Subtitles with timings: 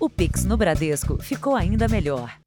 [0.00, 2.38] O Pix no Bradesco ficou ainda melhor.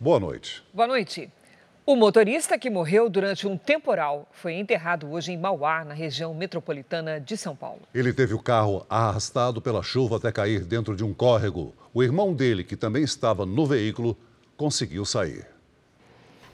[0.00, 0.64] Boa noite.
[0.74, 1.30] Boa noite.
[1.86, 7.20] O motorista que morreu durante um temporal foi enterrado hoje em Mauá, na região metropolitana
[7.20, 7.82] de São Paulo.
[7.94, 11.72] Ele teve o carro arrastado pela chuva até cair dentro de um córrego.
[11.94, 14.16] O irmão dele, que também estava no veículo,
[14.56, 15.46] conseguiu sair.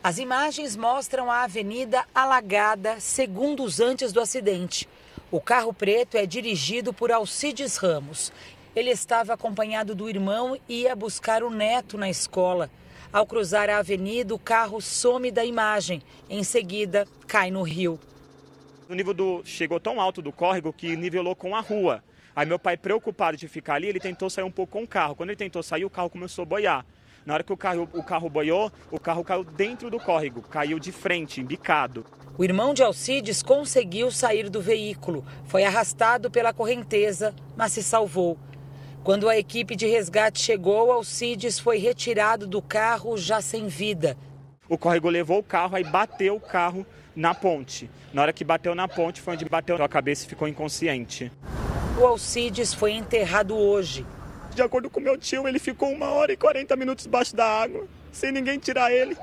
[0.02, 4.86] As imagens mostram a avenida alagada segundos antes do acidente.
[5.34, 8.32] O carro preto é dirigido por Alcides Ramos.
[8.72, 12.70] Ele estava acompanhado do irmão e ia buscar o neto na escola.
[13.12, 16.00] Ao cruzar a avenida, o carro some da imagem.
[16.30, 17.98] Em seguida, cai no rio.
[18.88, 22.04] O nível do chegou tão alto do córrego que nivelou com a rua.
[22.36, 25.16] Aí meu pai, preocupado de ficar ali, ele tentou sair um pouco com o carro.
[25.16, 26.86] Quando ele tentou sair, o carro começou a boiar.
[27.26, 30.78] Na hora que o carro, o carro boiou, o carro caiu dentro do córrego, caiu
[30.78, 32.04] de frente, embicado.
[32.36, 35.24] O irmão de Alcides conseguiu sair do veículo.
[35.46, 38.36] Foi arrastado pela correnteza, mas se salvou.
[39.02, 44.16] Quando a equipe de resgate chegou, Alcides foi retirado do carro já sem vida.
[44.68, 47.88] O córrego levou o carro, aí bateu o carro na ponte.
[48.12, 51.30] Na hora que bateu na ponte, foi onde bateu a cabeça e ficou inconsciente.
[52.00, 54.04] O Alcides foi enterrado hoje.
[54.54, 57.88] De acordo com meu tio, ele ficou uma hora e 40 minutos debaixo da água,
[58.12, 59.16] sem ninguém tirar ele.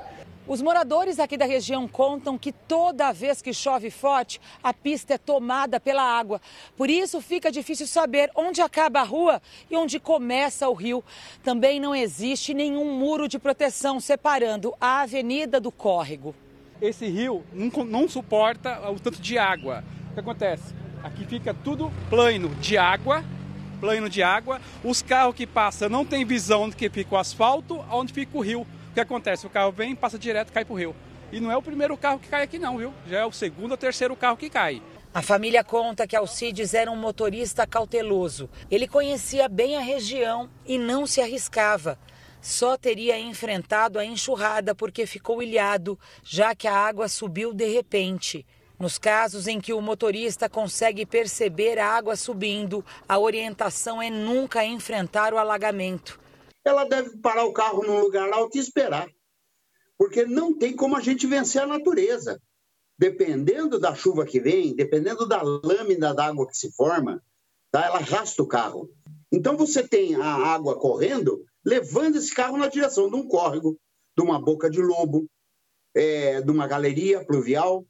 [0.46, 5.18] Os moradores aqui da região contam que toda vez que chove forte, a pista é
[5.18, 6.38] tomada pela água.
[6.76, 11.02] Por isso fica difícil saber onde acaba a rua e onde começa o rio.
[11.42, 16.34] Também não existe nenhum muro de proteção separando a avenida do córrego.
[16.78, 19.82] Esse rio não, não suporta o tanto de água.
[20.10, 20.74] O que acontece?
[21.02, 23.24] Aqui fica tudo plano de água
[23.82, 24.60] plano de água.
[24.84, 28.60] Os carros que passam não tem visão onde fica o asfalto, onde fica o rio.
[28.60, 29.44] O que acontece?
[29.44, 30.94] O carro vem, passa direto, cai pro rio.
[31.32, 32.94] E não é o primeiro carro que cai aqui não, viu?
[33.08, 34.80] Já é o segundo ou terceiro carro que cai.
[35.12, 38.48] A família conta que Alcides era um motorista cauteloso.
[38.70, 41.98] Ele conhecia bem a região e não se arriscava.
[42.40, 48.46] Só teria enfrentado a enxurrada porque ficou ilhado, já que a água subiu de repente.
[48.78, 54.64] Nos casos em que o motorista consegue perceber a água subindo, a orientação é nunca
[54.64, 56.20] enfrentar o alagamento.
[56.64, 59.08] Ela deve parar o carro num lugar alto e esperar,
[59.98, 62.40] porque não tem como a gente vencer a natureza.
[62.98, 67.22] Dependendo da chuva que vem, dependendo da lâmina d'água que se forma,
[67.70, 67.86] tá?
[67.86, 68.88] ela arrasta o carro.
[69.32, 73.78] Então você tem a água correndo, levando esse carro na direção de um córrego,
[74.16, 75.26] de uma boca de lobo,
[75.94, 77.84] é, de uma galeria pluvial.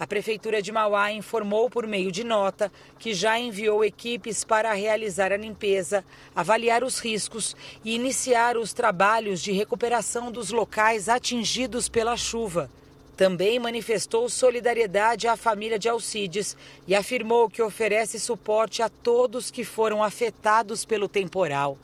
[0.00, 2.70] A Prefeitura de Mauá informou por meio de nota
[3.00, 6.04] que já enviou equipes para realizar a limpeza,
[6.36, 12.70] avaliar os riscos e iniciar os trabalhos de recuperação dos locais atingidos pela chuva.
[13.16, 19.64] Também manifestou solidariedade à família de Alcides e afirmou que oferece suporte a todos que
[19.64, 21.76] foram afetados pelo temporal.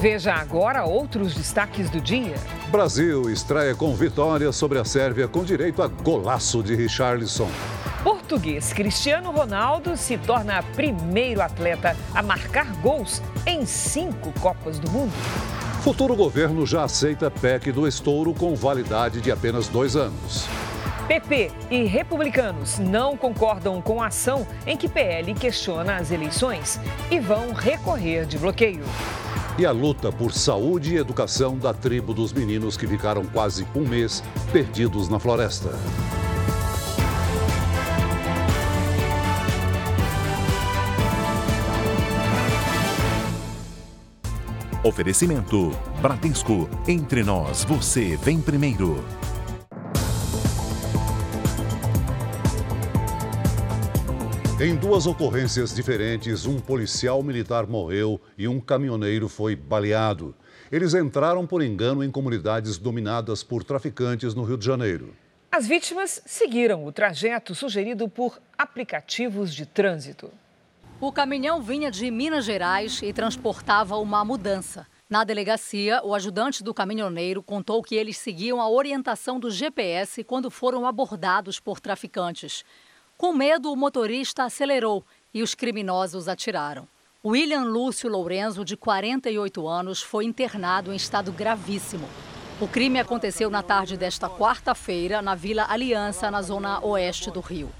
[0.00, 2.34] Veja agora outros destaques do dia.
[2.72, 7.50] Brasil estreia com vitória sobre a Sérvia com direito a golaço de Richarlison.
[8.02, 15.12] Português Cristiano Ronaldo se torna primeiro atleta a marcar gols em cinco Copas do Mundo.
[15.82, 20.48] Futuro governo já aceita PEC do estouro com validade de apenas dois anos.
[21.06, 26.80] PP e republicanos não concordam com a ação em que PL questiona as eleições
[27.10, 28.84] e vão recorrer de bloqueio
[29.58, 33.86] e a luta por saúde e educação da tribo dos meninos que ficaram quase um
[33.86, 35.70] mês perdidos na floresta.
[44.84, 45.70] Oferecimento:
[46.00, 46.68] Bradesco.
[46.88, 49.04] Entre nós, você vem primeiro.
[54.64, 60.36] Em duas ocorrências diferentes, um policial militar morreu e um caminhoneiro foi baleado.
[60.70, 65.16] Eles entraram por engano em comunidades dominadas por traficantes no Rio de Janeiro.
[65.50, 70.30] As vítimas seguiram o trajeto sugerido por aplicativos de trânsito.
[71.00, 74.86] O caminhão vinha de Minas Gerais e transportava uma mudança.
[75.10, 80.52] Na delegacia, o ajudante do caminhoneiro contou que eles seguiam a orientação do GPS quando
[80.52, 82.64] foram abordados por traficantes.
[83.22, 86.88] Com medo, o motorista acelerou e os criminosos atiraram.
[87.24, 92.04] William Lúcio Lourenço, de 48 anos, foi internado em estado gravíssimo.
[92.60, 97.70] O crime aconteceu na tarde desta quarta-feira na Vila Aliança, na zona oeste do Rio.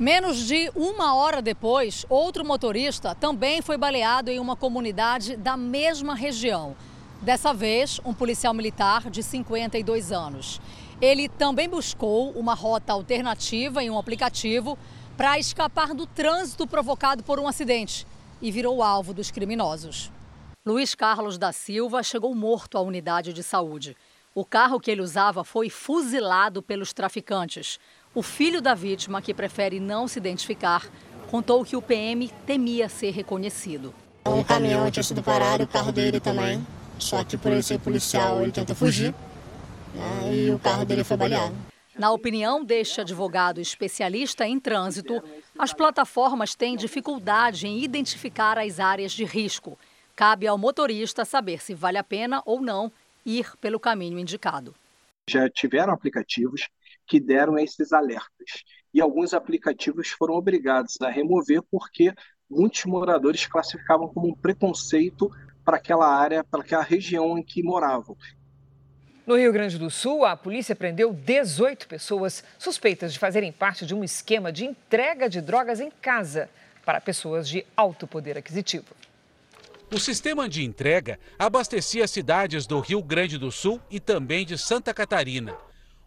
[0.00, 6.16] Menos de uma hora depois, outro motorista também foi baleado em uma comunidade da mesma
[6.16, 6.74] região.
[7.22, 10.60] Dessa vez, um policial militar de 52 anos.
[11.00, 14.76] Ele também buscou uma rota alternativa em um aplicativo,
[15.18, 18.06] para escapar do trânsito provocado por um acidente
[18.40, 20.12] e virou alvo dos criminosos.
[20.64, 23.96] Luiz Carlos da Silva chegou morto à unidade de saúde.
[24.32, 27.80] O carro que ele usava foi fuzilado pelos traficantes.
[28.14, 30.86] O filho da vítima, que prefere não se identificar,
[31.28, 33.92] contou que o PM temia ser reconhecido.
[34.24, 36.64] Um caminhão tinha sido parado, o carro dele também.
[36.96, 39.12] Só que por ele ser policial, ele tentou fugir
[39.94, 41.54] né, e o carro dele foi baleado.
[41.98, 45.20] Na opinião deste advogado especialista em trânsito,
[45.58, 49.76] as plataformas têm dificuldade em identificar as áreas de risco.
[50.14, 52.92] Cabe ao motorista saber se vale a pena ou não
[53.26, 54.74] ir pelo caminho indicado.
[55.28, 56.68] Já tiveram aplicativos
[57.04, 58.62] que deram esses alertas
[58.94, 62.12] e alguns aplicativos foram obrigados a remover porque
[62.48, 65.30] muitos moradores classificavam como um preconceito
[65.64, 68.16] para aquela área, para aquela região em que moravam.
[69.28, 73.94] No Rio Grande do Sul, a polícia prendeu 18 pessoas suspeitas de fazerem parte de
[73.94, 76.48] um esquema de entrega de drogas em casa
[76.82, 78.86] para pessoas de alto poder aquisitivo.
[79.92, 84.94] O sistema de entrega abastecia cidades do Rio Grande do Sul e também de Santa
[84.94, 85.54] Catarina.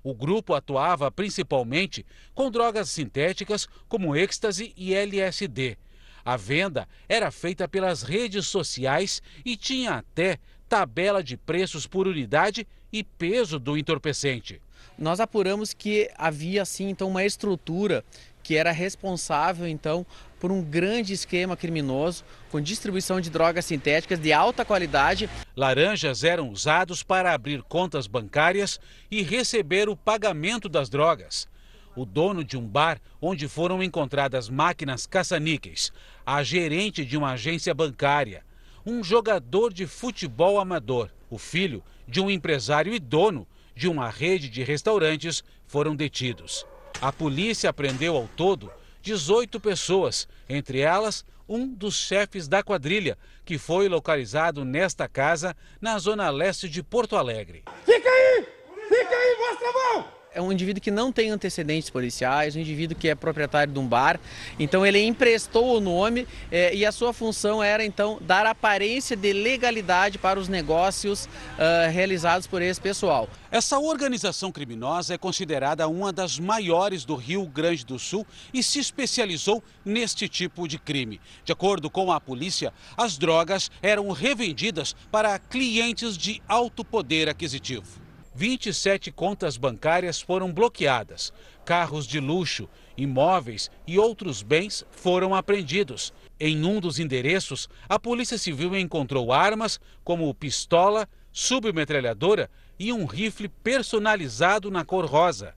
[0.04, 2.04] O grupo atuava principalmente
[2.34, 5.78] com drogas sintéticas como êxtase e LSD.
[6.26, 10.40] A venda era feita pelas redes sociais e tinha até
[10.72, 14.62] tabela de preços por unidade e peso do entorpecente.
[14.98, 18.06] Nós apuramos que havia assim então uma estrutura
[18.42, 20.06] que era responsável então
[20.40, 25.30] por um grande esquema criminoso com distribuição de drogas sintéticas de alta qualidade.
[25.58, 28.80] Laranjas eram usados para abrir contas bancárias
[29.12, 31.50] e receber o pagamento das drogas.
[31.98, 35.92] O dono de um bar onde foram encontradas máquinas caça-níqueis,
[36.26, 38.42] a gerente de uma agência bancária,
[38.86, 44.50] um jogador de futebol amador, o filho de um empresário e dono de uma rede
[44.50, 46.66] de restaurantes foram detidos.
[47.02, 53.58] A polícia prendeu ao todo 18 pessoas, entre elas um dos chefes da quadrilha, que
[53.58, 57.64] foi localizado nesta casa na zona leste de Porto Alegre.
[57.86, 58.48] Fica aí!
[58.88, 60.21] Fica aí, mostra a mão!
[60.34, 63.86] É um indivíduo que não tem antecedentes policiais, um indivíduo que é proprietário de um
[63.86, 64.20] bar.
[64.58, 69.34] Então ele emprestou o nome é, e a sua função era então dar aparência de
[69.34, 73.28] legalidade para os negócios uh, realizados por esse pessoal.
[73.52, 78.80] Essa organização criminosa é considerada uma das maiores do Rio Grande do Sul e se
[78.80, 81.20] especializou neste tipo de crime.
[81.44, 88.11] De acordo com a polícia, as drogas eram revendidas para clientes de alto poder aquisitivo.
[88.34, 91.34] 27 contas bancárias foram bloqueadas,
[91.66, 96.14] carros de luxo, imóveis e outros bens foram apreendidos.
[96.40, 102.50] Em um dos endereços, a Polícia Civil encontrou armas como pistola, submetralhadora
[102.80, 105.54] e um rifle personalizado na cor rosa.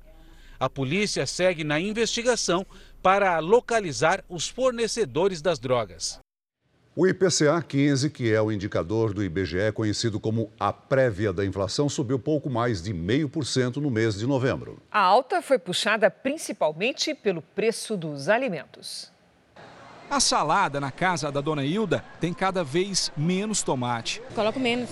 [0.59, 2.67] A polícia segue na investigação
[3.03, 6.19] para localizar os fornecedores das drogas.
[6.97, 11.89] O IPCA 15, que é o indicador do IBGE conhecido como a prévia da inflação,
[11.89, 14.79] subiu pouco mais de 0,5% no mês de novembro.
[14.93, 19.11] A alta foi puxada principalmente pelo preço dos alimentos.
[20.09, 24.23] A salada na casa da dona Hilda tem cada vez menos tomate.
[24.33, 24.91] Coloco menos.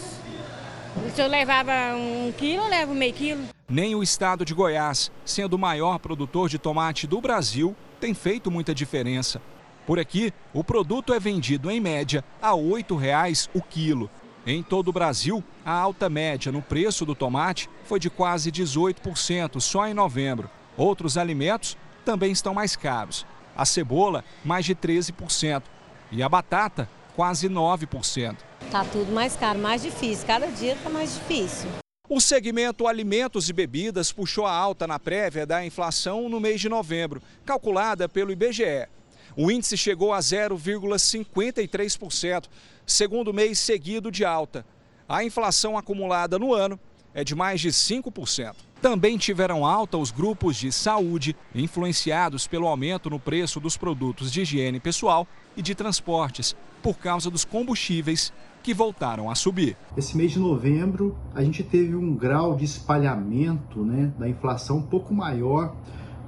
[1.15, 3.45] Se eu levava um quilo, eu levo meio quilo.
[3.69, 8.51] Nem o estado de Goiás, sendo o maior produtor de tomate do Brasil, tem feito
[8.51, 9.41] muita diferença.
[9.87, 14.09] Por aqui, o produto é vendido em média a R$ 8,00 o quilo.
[14.47, 19.61] Em todo o Brasil, a alta média no preço do tomate foi de quase 18%
[19.61, 20.49] só em novembro.
[20.77, 23.27] Outros alimentos também estão mais caros.
[23.57, 25.63] A cebola, mais de 13%.
[26.11, 28.37] E a batata, quase 9%.
[28.65, 30.27] Está tudo mais caro, mais difícil.
[30.27, 31.69] Cada dia está mais difícil.
[32.09, 36.69] O segmento alimentos e bebidas puxou a alta na prévia da inflação no mês de
[36.69, 38.89] novembro, calculada pelo IBGE.
[39.37, 42.45] O índice chegou a 0,53%,
[42.85, 44.67] segundo mês seguido de alta.
[45.09, 46.79] A inflação acumulada no ano
[47.15, 48.55] é de mais de 5%.
[48.81, 54.43] Também tiveram alta os grupos de saúde, influenciados pelo aumento no preço dos produtos de
[54.43, 59.77] higiene pessoal e de transportes, por causa dos combustíveis que voltaram a subir.
[59.97, 64.83] Esse mês de novembro, a gente teve um grau de espalhamento né, da inflação um
[64.83, 65.75] pouco maior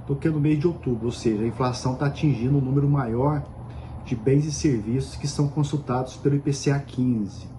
[0.07, 3.43] do que no mês de outubro, ou seja, a inflação está atingindo um número maior
[4.05, 7.55] de bens e serviços que são consultados pelo IPCA 15.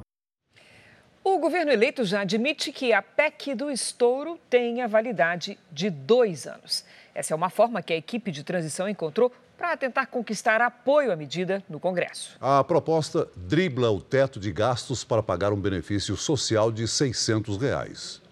[1.25, 6.85] O governo eleito já admite que a PEC do estouro tenha validade de dois anos.
[7.13, 11.17] Essa é uma forma que a equipe de transição encontrou para tentar conquistar apoio à
[11.17, 12.37] medida no Congresso.
[12.41, 18.23] A proposta dribla o teto de gastos para pagar um benefício social de 600 reais.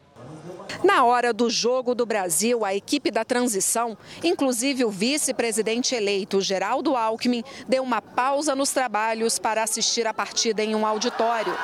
[0.82, 6.96] Na hora do jogo do Brasil, a equipe da transição, inclusive o vice-presidente eleito Geraldo
[6.96, 11.54] Alckmin, deu uma pausa nos trabalhos para assistir a partida em um auditório.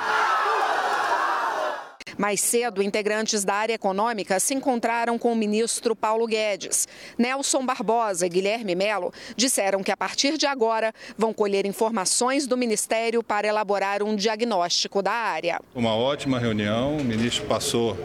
[2.19, 6.87] Mais cedo, integrantes da área econômica se encontraram com o ministro Paulo Guedes.
[7.17, 12.57] Nelson Barbosa e Guilherme Melo disseram que a partir de agora vão colher informações do
[12.57, 15.61] ministério para elaborar um diagnóstico da área.
[15.75, 17.97] Uma ótima reunião, o ministro passou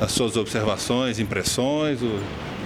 [0.00, 2.20] as suas observações, impressões, o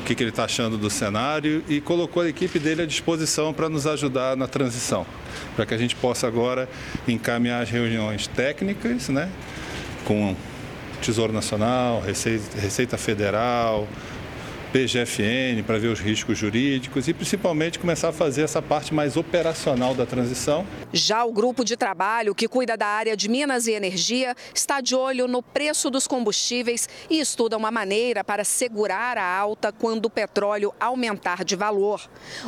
[0.04, 3.68] que, que ele está achando do cenário e colocou a equipe dele à disposição para
[3.68, 5.04] nos ajudar na transição,
[5.56, 6.68] para que a gente possa agora
[7.08, 9.28] encaminhar as reuniões técnicas, né,
[10.04, 10.36] com
[11.00, 13.86] Tesouro Nacional, Receita, Receita Federal,
[14.76, 19.94] PGFN para ver os riscos jurídicos e principalmente começar a fazer essa parte mais operacional
[19.94, 20.66] da transição.
[20.92, 24.94] Já o grupo de trabalho que cuida da área de Minas e Energia está de
[24.94, 30.10] olho no preço dos combustíveis e estuda uma maneira para segurar a alta quando o
[30.10, 32.02] petróleo aumentar de valor.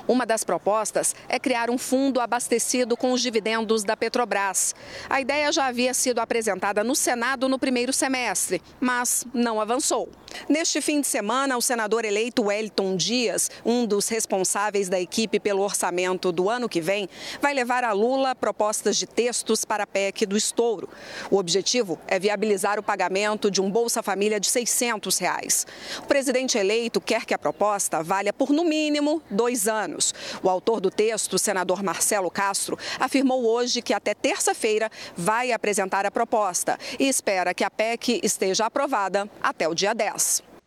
[0.07, 4.75] Uma das propostas é criar um fundo abastecido com os dividendos da Petrobras.
[5.09, 10.11] A ideia já havia sido apresentada no Senado no primeiro semestre, mas não avançou.
[10.47, 15.63] Neste fim de semana, o senador eleito Wellington Dias, um dos responsáveis da equipe pelo
[15.63, 17.09] orçamento do ano que vem,
[17.41, 20.89] vai levar a Lula propostas de textos para a PEC do estouro.
[21.31, 25.67] O objetivo é viabilizar o pagamento de um Bolsa Família de 600 reais.
[25.99, 30.15] O presidente eleito quer que a proposta valha por, no mínimo, dois anos.
[30.43, 36.05] O autor do texto, o senador Marcelo Castro, afirmou hoje que até terça-feira vai apresentar
[36.05, 40.58] a proposta e espera que a PEC esteja aprovada até o dia 10.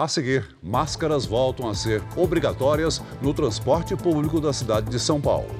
[0.00, 5.50] A seguir, máscaras voltam a ser obrigatórias no transporte público da cidade de São Paulo.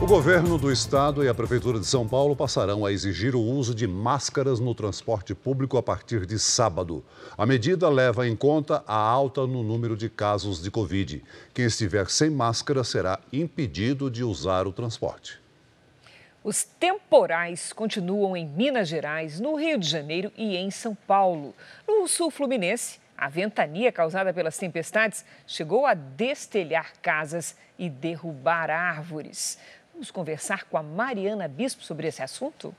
[0.00, 3.74] O governo do estado e a prefeitura de São Paulo passarão a exigir o uso
[3.74, 7.04] de máscaras no transporte público a partir de sábado.
[7.36, 11.20] A medida leva em conta a alta no número de casos de Covid.
[11.52, 15.49] Quem estiver sem máscara será impedido de usar o transporte.
[16.42, 21.54] Os temporais continuam em Minas Gerais, no Rio de Janeiro e em São Paulo.
[21.86, 29.58] No sul fluminense, a ventania causada pelas tempestades chegou a destelhar casas e derrubar árvores.
[29.92, 32.74] Vamos conversar com a Mariana Bispo sobre esse assunto?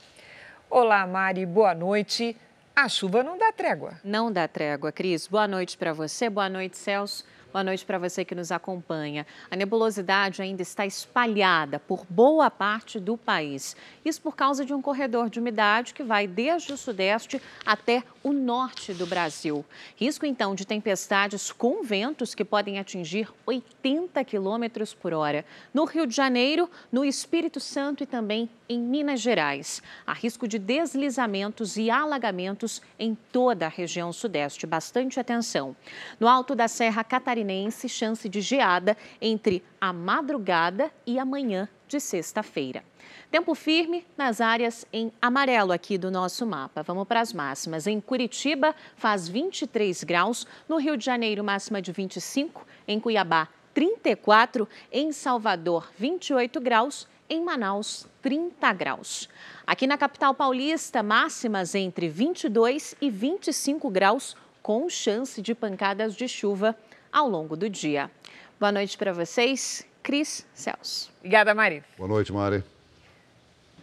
[0.68, 2.36] Olá, Mari, boa noite.
[2.74, 3.92] A chuva não dá trégua.
[4.02, 5.28] Não dá trégua, Cris.
[5.28, 7.24] Boa noite para você, boa noite, Celso.
[7.52, 9.26] Boa noite para você que nos acompanha.
[9.50, 13.76] A nebulosidade ainda está espalhada por boa parte do país.
[14.02, 18.32] Isso por causa de um corredor de umidade que vai desde o sudeste até o
[18.32, 19.62] norte do Brasil.
[19.96, 25.44] Risco então de tempestades com ventos que podem atingir 80 quilômetros por hora.
[25.74, 29.82] No Rio de Janeiro, no Espírito Santo e também em Minas Gerais.
[30.06, 34.66] Há risco de deslizamentos e alagamentos em toda a região sudeste.
[34.66, 35.76] Bastante atenção.
[36.18, 41.98] No alto da Serra Catarinense, catarinense chance de geada entre a madrugada e amanhã de
[42.00, 42.84] sexta-feira.
[43.30, 46.82] Tempo firme nas áreas em amarelo aqui do nosso mapa.
[46.82, 47.86] Vamos para as máximas.
[47.86, 50.46] Em Curitiba, faz 23 graus.
[50.68, 52.66] No Rio de Janeiro, máxima de 25.
[52.86, 54.68] Em Cuiabá, 34.
[54.90, 57.08] Em Salvador, 28 graus.
[57.28, 59.28] Em Manaus, 30 graus.
[59.66, 66.28] Aqui na capital paulista, máximas entre 22 e 25 graus, com chance de pancadas de
[66.28, 66.76] chuva
[67.12, 68.10] ao longo do dia.
[68.58, 71.10] Boa noite para vocês, Cris Celso.
[71.18, 71.84] Obrigada, Mari.
[71.98, 72.64] Boa noite, Mari.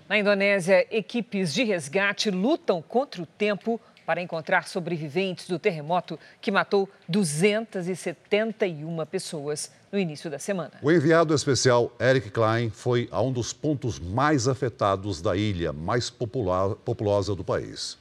[0.09, 6.49] Na Indonésia, equipes de resgate lutam contra o tempo para encontrar sobreviventes do terremoto que
[6.49, 10.71] matou 271 pessoas no início da semana.
[10.81, 16.09] O enviado especial Eric Klein foi a um dos pontos mais afetados da ilha mais
[16.09, 17.99] popular, populosa do país.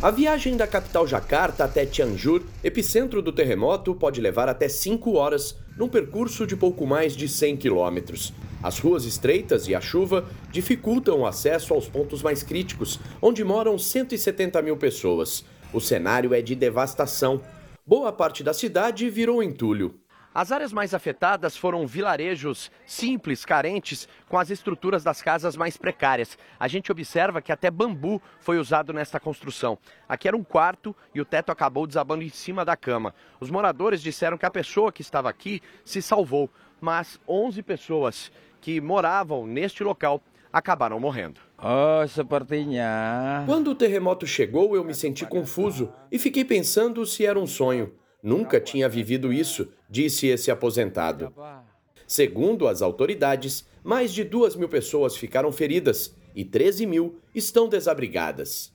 [0.00, 5.58] A viagem da capital Jakarta até Cianjur, epicentro do terremoto, pode levar até 5 horas,
[5.76, 8.32] num percurso de pouco mais de 100 quilômetros.
[8.62, 13.76] As ruas estreitas e a chuva dificultam o acesso aos pontos mais críticos, onde moram
[13.76, 15.44] 170 mil pessoas.
[15.72, 17.40] O cenário é de devastação.
[17.84, 19.97] Boa parte da cidade virou entulho.
[20.34, 26.36] As áreas mais afetadas foram vilarejos simples, carentes, com as estruturas das casas mais precárias.
[26.60, 29.78] A gente observa que até bambu foi usado nesta construção.
[30.08, 33.14] Aqui era um quarto e o teto acabou desabando em cima da cama.
[33.40, 38.30] Os moradores disseram que a pessoa que estava aqui se salvou, mas 11 pessoas
[38.60, 41.40] que moravam neste local acabaram morrendo.
[41.58, 42.06] Oh.
[43.46, 47.92] Quando o terremoto chegou, eu me senti confuso e fiquei pensando se era um sonho.
[48.22, 51.32] Nunca tinha vivido isso, disse esse aposentado.
[52.06, 58.72] Segundo as autoridades, mais de 2 mil pessoas ficaram feridas e 13 mil estão desabrigadas.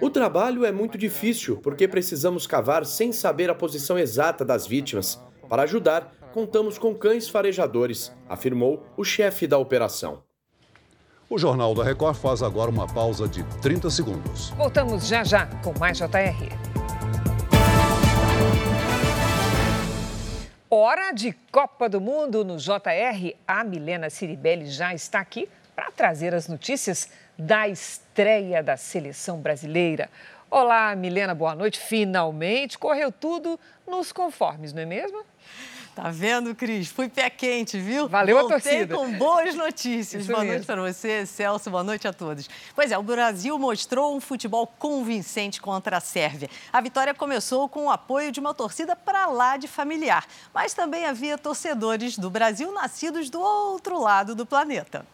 [0.00, 5.20] O trabalho é muito difícil porque precisamos cavar sem saber a posição exata das vítimas.
[5.48, 10.22] Para ajudar, contamos com cães farejadores, afirmou o chefe da operação.
[11.30, 14.50] O Jornal da Record faz agora uma pausa de 30 segundos.
[14.50, 16.72] Voltamos já já com mais JR.
[20.74, 23.36] Hora de Copa do Mundo no JR.
[23.46, 30.08] A Milena Ciribelli já está aqui para trazer as notícias da estreia da seleção brasileira.
[30.50, 31.78] Olá, Milena, boa noite.
[31.78, 35.22] Finalmente correu tudo nos conformes, não é mesmo?
[35.94, 36.88] Tá vendo, Cris?
[36.88, 38.08] Fui pé quente, viu?
[38.08, 38.94] Valeu Voltei a torcida.
[38.96, 40.22] com boas notícias.
[40.22, 40.54] Isso boa mesmo.
[40.54, 41.68] noite para você, Celso.
[41.70, 42.48] Boa noite a todos.
[42.74, 46.48] Pois é, o Brasil mostrou um futebol convincente contra a Sérvia.
[46.72, 50.26] A vitória começou com o apoio de uma torcida para lá de familiar.
[50.54, 55.04] Mas também havia torcedores do Brasil nascidos do outro lado do planeta.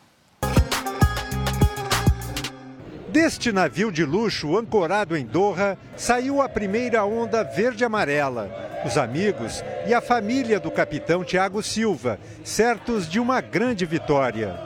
[3.21, 8.49] Deste navio de luxo ancorado em Doha, saiu a primeira onda verde-amarela.
[8.87, 14.57] Os amigos e a família do capitão Tiago Silva, certos de uma grande vitória.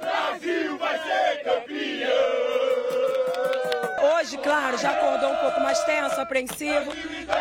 [0.00, 2.08] Brasil vai ser campeão!
[4.16, 6.90] Hoje, claro, já acordou um pouco mais tenso, apreensivo,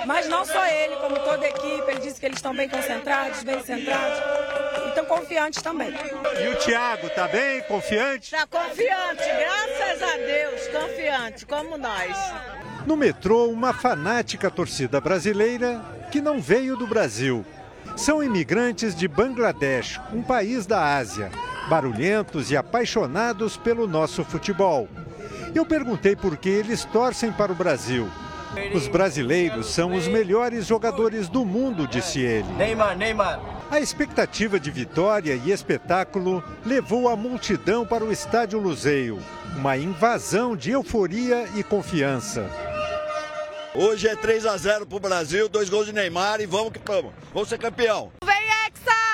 [0.06, 1.92] mas não só ele, como toda a equipe.
[1.92, 4.20] Ele disse que eles estão bem concentrados, bem centrados
[4.98, 5.94] e estão confiantes também.
[6.44, 7.62] E o Tiago, tá bem?
[7.62, 8.32] Confiante?
[8.32, 12.18] Tá confiante, graças a Deus, confiante, como nós.
[12.86, 17.46] No metrô, uma fanática torcida brasileira que não veio do Brasil.
[17.96, 21.32] São imigrantes de Bangladesh, um país da Ásia,
[21.70, 24.88] barulhentos e apaixonados pelo nosso futebol.
[25.54, 28.10] Eu perguntei por que eles torcem para o Brasil.
[28.74, 32.48] Os brasileiros são os melhores jogadores do mundo, disse ele.
[32.54, 33.57] Neymar, Neymar.
[33.70, 39.22] A expectativa de vitória e espetáculo levou a multidão para o estádio Luzeio,
[39.58, 42.50] uma invasão de euforia e confiança.
[43.76, 47.12] Hoje é 3 a 0 pro Brasil, dois gols de Neymar e vamos que vamos.
[47.34, 48.10] Vamos ser campeão.
[48.24, 49.07] Vem Hexa!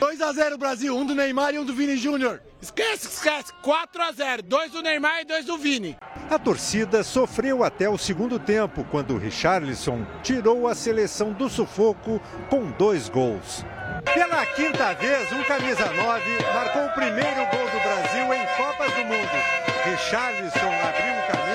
[0.00, 2.40] 2 a 0 Brasil, um do Neymar e um do Vini Júnior.
[2.60, 3.52] Esquece, esquece.
[3.62, 5.94] 4 a 0, dois do Neymar e dois do Vini.
[6.30, 12.70] A torcida sofreu até o segundo tempo, quando Richarlison tirou a seleção do sufoco com
[12.70, 13.62] dois gols.
[14.14, 16.22] Pela quinta vez, um camisa 9
[16.54, 19.60] marcou o primeiro gol do Brasil em Copas do Mundo.
[19.84, 21.49] Richarlison abriu o caminho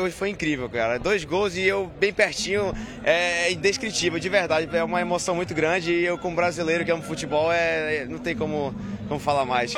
[0.00, 0.98] Hoje foi incrível, cara.
[0.98, 2.72] Dois gols e eu bem pertinho,
[3.04, 4.68] é indescritível, de verdade.
[4.74, 8.34] É uma emoção muito grande e eu, como brasileiro que amo futebol, é, não tem
[8.34, 8.74] como,
[9.08, 9.74] como falar mais.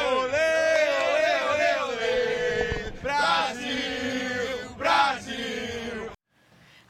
[3.03, 3.65] Brasil!
[4.79, 5.22] Brasil!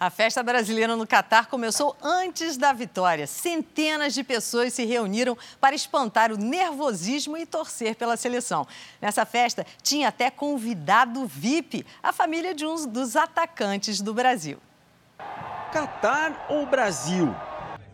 [0.03, 3.25] A festa brasileira no Catar começou antes da vitória.
[3.25, 8.67] Centenas de pessoas se reuniram para espantar o nervosismo e torcer pela seleção.
[9.01, 14.59] Nessa festa, tinha até convidado VIP, a família de um dos atacantes do Brasil.
[15.73, 17.33] Catar ou Brasil?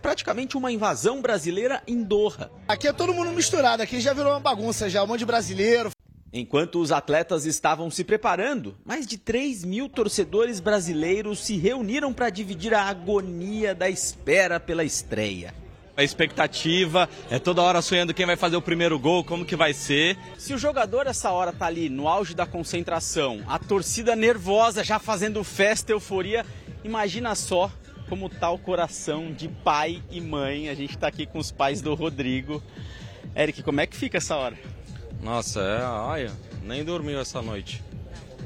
[0.01, 2.51] Praticamente uma invasão brasileira em Doha.
[2.66, 5.90] Aqui é todo mundo misturado, aqui já virou uma bagunça, já um monte de brasileiro.
[6.33, 12.29] Enquanto os atletas estavam se preparando, mais de 3 mil torcedores brasileiros se reuniram para
[12.29, 15.55] dividir a agonia da espera pela estreia.
[15.97, 19.73] A expectativa é toda hora sonhando quem vai fazer o primeiro gol, como que vai
[19.73, 20.17] ser.
[20.37, 24.99] Se o jogador essa hora tá ali no auge da concentração, a torcida nervosa já
[24.99, 26.45] fazendo festa, euforia,
[26.85, 27.71] imagina só
[28.09, 30.69] como tá o coração de pai e mãe.
[30.69, 32.62] A gente tá aqui com os pais do Rodrigo.
[33.35, 34.57] Eric, como é que fica essa hora?
[35.22, 37.83] Nossa, é, olha, nem dormiu essa noite.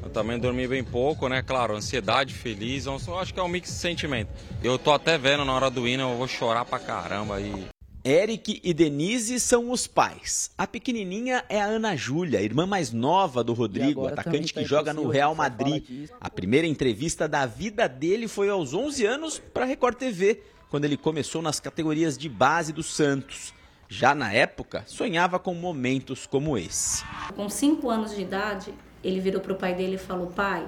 [0.02, 1.42] Eu também dormi bem pouco, né?
[1.42, 4.30] Claro, ansiedade, feliz, eu acho que é um mix de sentimento.
[4.62, 7.66] Eu tô até vendo na hora do hino, eu vou chorar pra caramba aí.
[8.04, 10.50] Eric e Denise são os pais.
[10.58, 15.06] A pequenininha é a Ana Júlia, irmã mais nova do Rodrigo, atacante que joga no
[15.08, 16.08] Real Madrid.
[16.20, 20.96] A primeira entrevista da vida dele foi aos 11 anos para Record TV, quando ele
[20.96, 23.54] começou nas categorias de base do Santos.
[23.94, 27.04] Já na época, sonhava com momentos como esse.
[27.36, 28.72] Com 5 anos de idade,
[29.04, 30.66] ele virou pro pai dele e falou: Pai,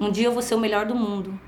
[0.00, 1.38] um dia eu vou ser o melhor do mundo.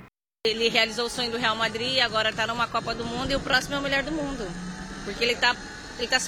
[0.47, 3.41] Ele realizou o sonho do Real Madrid, agora tá numa Copa do Mundo e o
[3.41, 4.47] próximo é o melhor do mundo.
[5.03, 5.57] Porque ele tá,
[5.99, 6.19] ele tá,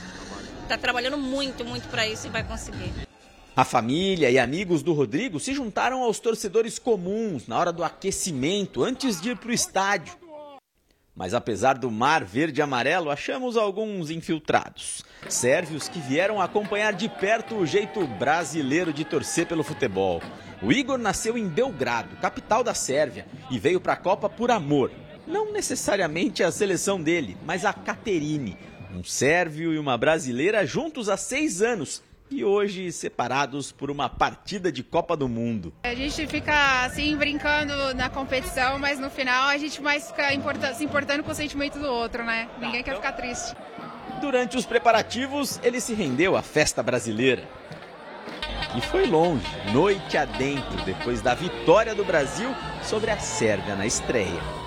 [0.66, 2.94] tá trabalhando muito, muito para isso e vai conseguir.
[3.54, 8.82] A família e amigos do Rodrigo se juntaram aos torcedores comuns na hora do aquecimento
[8.82, 10.21] antes de ir para o estádio.
[11.14, 15.04] Mas apesar do mar verde e amarelo, achamos alguns infiltrados.
[15.28, 20.22] Sérvios que vieram acompanhar de perto o jeito brasileiro de torcer pelo futebol.
[20.62, 24.90] O Igor nasceu em Belgrado, capital da Sérvia, e veio para a Copa por amor.
[25.26, 28.56] Não necessariamente a seleção dele, mas a Caterine.
[28.94, 34.72] Um sérvio e uma brasileira juntos há seis anos e hoje separados por uma partida
[34.72, 35.72] de Copa do Mundo.
[35.82, 40.30] A gente fica assim brincando na competição, mas no final a gente mais fica
[40.74, 42.48] se importando com o sentimento do outro, né?
[42.60, 43.54] Ninguém quer ficar triste.
[44.20, 47.42] Durante os preparativos, ele se rendeu à festa brasileira.
[48.74, 52.48] E foi longe, noite adentro, depois da vitória do Brasil
[52.82, 54.61] sobre a Sérvia na estreia.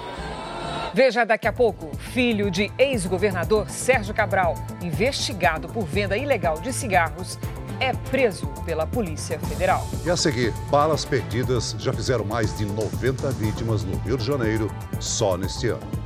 [0.96, 7.38] Veja daqui a pouco: filho de ex-governador Sérgio Cabral, investigado por venda ilegal de cigarros,
[7.82, 9.86] é preso pela Polícia Federal.
[10.06, 14.72] E a seguir, balas perdidas já fizeram mais de 90 vítimas no Rio de Janeiro
[15.02, 16.05] só neste ano.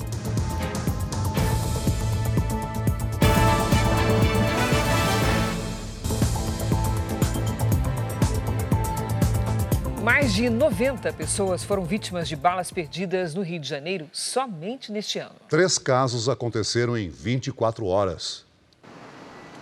[10.29, 15.17] Mais de 90 pessoas foram vítimas de balas perdidas no Rio de Janeiro somente neste
[15.17, 15.33] ano.
[15.49, 18.45] Três casos aconteceram em 24 horas.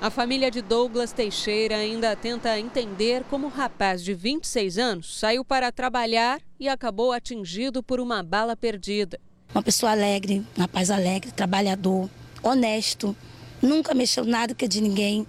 [0.01, 5.45] A família de Douglas Teixeira ainda tenta entender como o rapaz de 26 anos saiu
[5.45, 9.17] para trabalhar e acabou atingido por uma bala perdida.
[9.55, 12.09] Uma pessoa alegre, um rapaz alegre, trabalhador,
[12.43, 13.15] honesto,
[13.61, 15.25] nunca mexeu nada que de ninguém.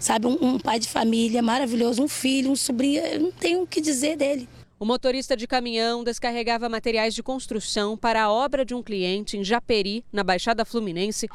[0.00, 3.66] Sabe, um, um pai de família maravilhoso, um filho, um sobrinho, eu não tenho o
[3.66, 4.48] que dizer dele.
[4.78, 9.44] O motorista de caminhão descarregava materiais de construção para a obra de um cliente em
[9.44, 11.28] Japeri, na Baixada Fluminense,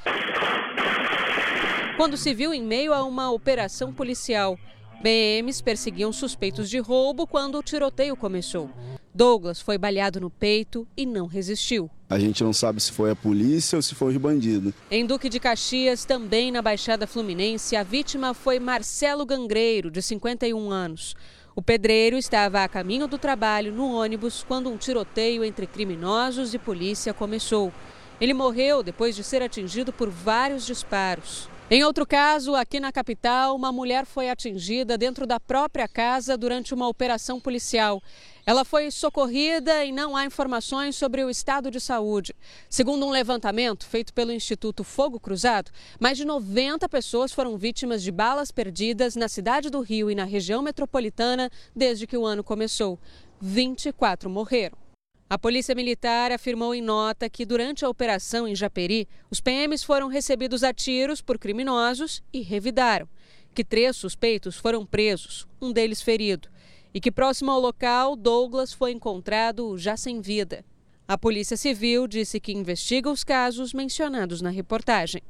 [1.95, 4.57] quando se viu em meio a uma operação policial.
[5.05, 8.71] BMs perseguiam suspeitos de roubo quando o tiroteio começou.
[9.13, 11.91] Douglas foi baleado no peito e não resistiu.
[12.09, 14.73] A gente não sabe se foi a polícia ou se foi os bandidos.
[14.89, 20.71] Em Duque de Caxias, também na Baixada Fluminense, a vítima foi Marcelo Gangreiro, de 51
[20.71, 21.15] anos.
[21.55, 26.57] O pedreiro estava a caminho do trabalho no ônibus quando um tiroteio entre criminosos e
[26.57, 27.71] polícia começou.
[28.19, 31.47] Ele morreu depois de ser atingido por vários disparos.
[31.67, 36.75] Em outro caso, aqui na capital, uma mulher foi atingida dentro da própria casa durante
[36.75, 38.03] uma operação policial.
[38.45, 42.35] Ela foi socorrida e não há informações sobre o estado de saúde.
[42.69, 48.11] Segundo um levantamento feito pelo Instituto Fogo Cruzado, mais de 90 pessoas foram vítimas de
[48.11, 52.99] balas perdidas na cidade do Rio e na região metropolitana desde que o ano começou.
[53.41, 54.84] 24 morreram.
[55.27, 60.07] A Polícia Militar afirmou em nota que durante a operação em Japeri, os PMs foram
[60.07, 63.07] recebidos a tiros por criminosos e revidaram.
[63.53, 66.47] Que três suspeitos foram presos, um deles ferido.
[66.93, 70.63] E que próximo ao local, Douglas foi encontrado já sem vida.
[71.07, 75.23] A Polícia Civil disse que investiga os casos mencionados na reportagem.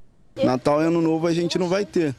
[0.44, 2.14] Natal e Ano Novo a gente não vai ter.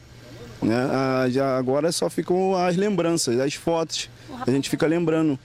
[0.63, 0.75] Né?
[0.75, 4.09] Ah, já agora só ficam as lembranças, as fotos.
[4.47, 5.37] A gente fica lembrando.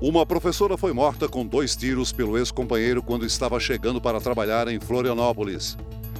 [0.00, 4.78] Uma professora foi morta com dois tiros pelo ex-companheiro quando estava chegando para trabalhar em
[4.78, 5.76] Florianópolis.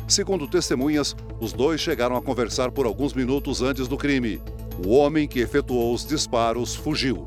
[0.08, 4.42] Segundo testemunhas, os dois chegaram a conversar por alguns minutos antes do crime.
[4.84, 7.24] O homem que efetuou os disparos fugiu.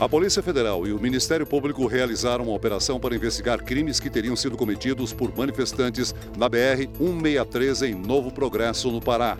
[0.00, 4.34] A Polícia Federal e o Ministério Público realizaram uma operação para investigar crimes que teriam
[4.34, 9.36] sido cometidos por manifestantes na BR-163 em Novo Progresso, no Pará.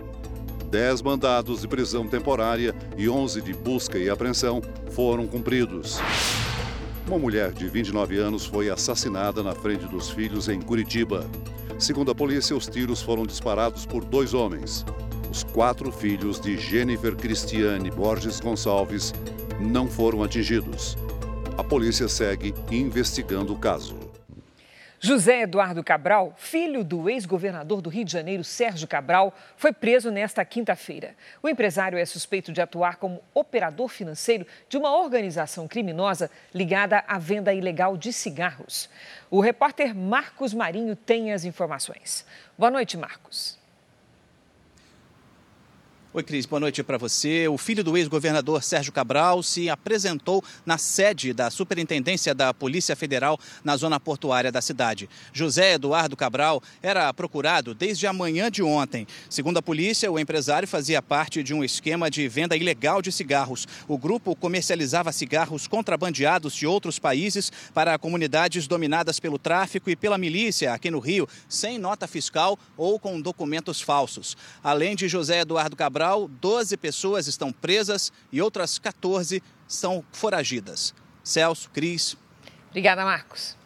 [0.69, 5.99] 10 mandados de prisão temporária e 11 de busca e apreensão foram cumpridos.
[7.07, 11.25] Uma mulher de 29 anos foi assassinada na frente dos filhos em Curitiba.
[11.79, 14.85] Segundo a polícia, os tiros foram disparados por dois homens.
[15.31, 19.13] Os quatro filhos de Jennifer Cristiane Borges Gonçalves
[19.59, 20.95] não foram atingidos.
[21.57, 24.08] A polícia segue investigando o caso.
[25.01, 30.43] José Eduardo Cabral, filho do ex-governador do Rio de Janeiro, Sérgio Cabral, foi preso nesta
[30.43, 31.15] quinta-feira.
[31.41, 37.17] O empresário é suspeito de atuar como operador financeiro de uma organização criminosa ligada à
[37.17, 38.89] venda ilegal de cigarros.
[39.31, 42.25] O repórter Marcos Marinho tem as informações.
[42.57, 43.58] Boa noite, Marcos.
[46.11, 47.47] Oi, Cris, boa noite para você.
[47.47, 53.39] O filho do ex-governador Sérgio Cabral se apresentou na sede da Superintendência da Polícia Federal
[53.63, 55.07] na zona portuária da cidade.
[55.31, 59.05] José Eduardo Cabral era procurado desde a manhã de ontem.
[59.29, 63.67] Segundo a polícia, o empresário fazia parte de um esquema de venda ilegal de cigarros.
[63.87, 70.17] O grupo comercializava cigarros contrabandeados de outros países para comunidades dominadas pelo tráfico e pela
[70.17, 74.35] milícia aqui no Rio, sem nota fiscal ou com documentos falsos.
[74.63, 80.93] Além de José Eduardo Cabral, Cabral, 12 pessoas estão presas e outras 14 são foragidas.
[81.21, 82.15] Celso, Cris.
[82.69, 83.57] Obrigada, Marcos.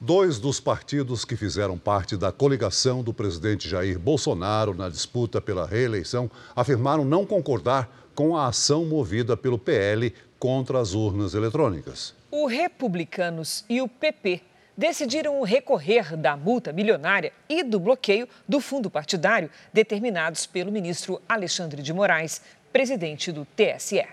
[0.00, 5.66] Dois dos partidos que fizeram parte da coligação do presidente Jair Bolsonaro na disputa pela
[5.66, 12.14] reeleição afirmaram não concordar com a ação movida pelo PL contra as urnas eletrônicas.
[12.30, 14.40] O Republicanos e o PP
[14.78, 21.82] decidiram recorrer da multa milionária e do bloqueio do fundo partidário determinados pelo ministro Alexandre
[21.82, 22.40] de Moraes,
[22.72, 24.06] presidente do TSE.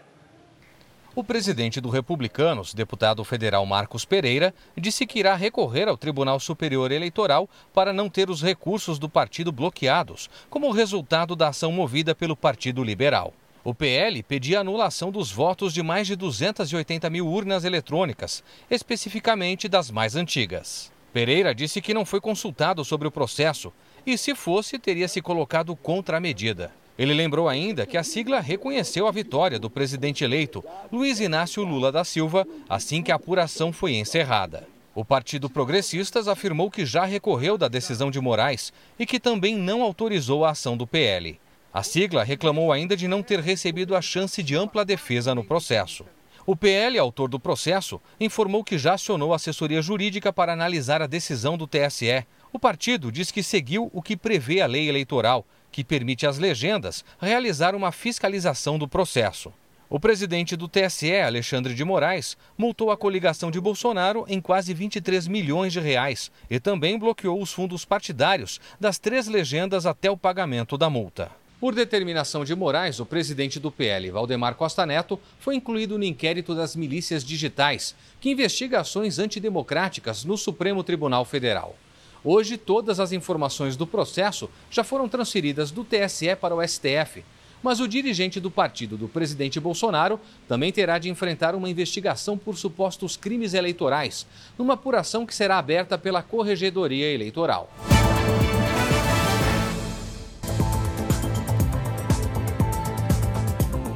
[1.16, 6.92] O presidente do Republicanos, deputado federal Marcos Pereira, disse que irá recorrer ao Tribunal Superior
[6.92, 12.36] Eleitoral para não ter os recursos do partido bloqueados, como resultado da ação movida pelo
[12.36, 13.34] Partido Liberal.
[13.66, 19.90] O PL pedia anulação dos votos de mais de 280 mil urnas eletrônicas, especificamente das
[19.90, 20.92] mais antigas.
[21.12, 23.74] Pereira disse que não foi consultado sobre o processo
[24.06, 26.72] e, se fosse, teria se colocado contra a medida.
[26.96, 31.92] Ele lembrou ainda que a sigla reconheceu a vitória do presidente eleito, Luiz Inácio Lula
[31.92, 34.68] da Silva, assim que a apuração foi encerrada.
[34.94, 39.82] O Partido Progressistas afirmou que já recorreu da decisão de Moraes e que também não
[39.82, 41.40] autorizou a ação do PL.
[41.76, 46.06] A sigla reclamou ainda de não ter recebido a chance de ampla defesa no processo.
[46.46, 51.06] O PL, autor do processo, informou que já acionou a assessoria jurídica para analisar a
[51.06, 52.26] decisão do TSE.
[52.54, 57.04] O partido diz que seguiu o que prevê a lei eleitoral que permite às legendas
[57.20, 59.52] realizar uma fiscalização do processo.
[59.90, 65.28] O presidente do TSE, Alexandre de Moraes, multou a coligação de Bolsonaro em quase 23
[65.28, 70.78] milhões de reais e também bloqueou os fundos partidários das três legendas até o pagamento
[70.78, 71.30] da multa.
[71.60, 76.54] Por determinação de Moraes, o presidente do PL, Valdemar Costa Neto, foi incluído no inquérito
[76.54, 81.76] das milícias digitais, que investiga ações antidemocráticas no Supremo Tribunal Federal.
[82.24, 87.24] Hoje, todas as informações do processo já foram transferidas do TSE para o STF.
[87.64, 92.58] Mas o dirigente do partido do presidente Bolsonaro também terá de enfrentar uma investigação por
[92.58, 97.72] supostos crimes eleitorais, numa apuração que será aberta pela Corregedoria Eleitoral.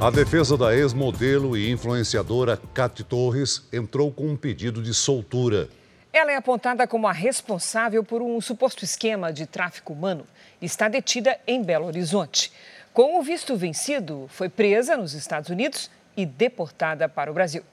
[0.02, 5.68] A defesa da ex-modelo e influenciadora Cate Torres entrou com um pedido de soltura.
[6.14, 10.26] Ela é apontada como a responsável por um suposto esquema de tráfico humano
[10.62, 12.50] está detida em Belo Horizonte.
[12.94, 17.64] Com o visto vencido, foi presa nos Estados Unidos e deportada para o Brasil.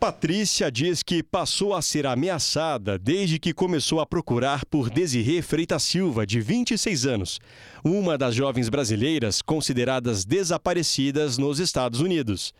[0.00, 5.82] Patrícia diz que passou a ser ameaçada desde que começou a procurar por Desirê Freitas
[5.82, 7.38] Silva, de 26 anos,
[7.84, 12.54] uma das jovens brasileiras consideradas desaparecidas nos Estados Unidos.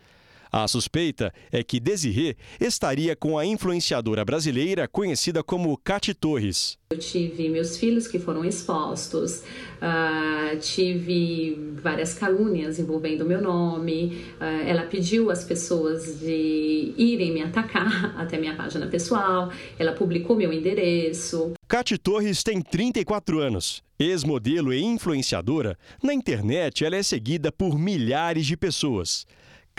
[0.51, 6.77] A suspeita é que Desirê estaria com a influenciadora brasileira conhecida como Cati Torres.
[6.91, 9.43] Eu tive meus filhos que foram expostos,
[9.77, 14.25] uh, tive várias calúnias envolvendo meu nome.
[14.41, 19.53] Uh, ela pediu às pessoas de irem me atacar até minha página pessoal.
[19.79, 21.53] Ela publicou meu endereço.
[21.65, 23.81] Cati Torres tem 34 anos.
[23.97, 29.25] Ex-modelo e influenciadora, na internet ela é seguida por milhares de pessoas.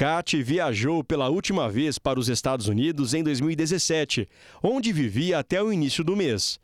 [0.02, 4.28] Kate viajou pela última vez para os Estados Unidos em 2017,
[4.60, 6.58] onde vivia até o início do mês.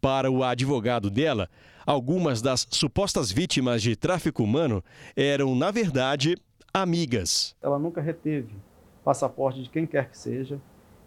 [0.00, 1.50] Para o advogado dela,
[1.84, 4.82] algumas das supostas vítimas de tráfico humano
[5.14, 6.34] eram, na verdade,
[6.72, 7.54] amigas.
[7.60, 8.54] Ela nunca reteve
[9.04, 10.58] passaporte de quem quer que seja,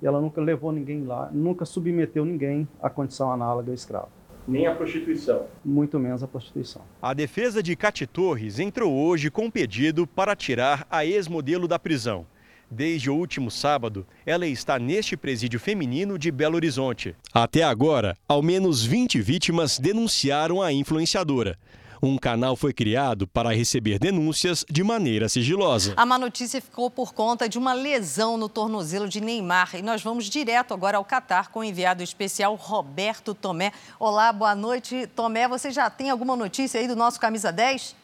[0.04, 4.68] e ela nunca levou ninguém lá, nunca submeteu ninguém à condição análoga ao escravo nem
[4.68, 5.46] a prostituição.
[5.64, 6.82] Muito menos a prostituição.
[7.02, 11.80] A defesa de Cati Torres entrou hoje com um pedido para tirar a ex-modelo da
[11.80, 12.26] prisão.
[12.74, 17.14] Desde o último sábado, ela está neste presídio feminino de Belo Horizonte.
[17.34, 21.60] Até agora, ao menos 20 vítimas denunciaram a influenciadora.
[22.04, 25.94] Um canal foi criado para receber denúncias de maneira sigilosa.
[25.96, 29.76] A má notícia ficou por conta de uma lesão no tornozelo de Neymar.
[29.76, 33.72] E nós vamos direto agora ao Catar com o enviado especial Roberto Tomé.
[34.00, 35.06] Olá, boa noite.
[35.16, 38.01] Tomé, você já tem alguma notícia aí do nosso camisa 10?